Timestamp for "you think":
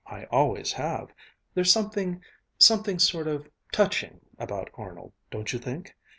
5.53-5.95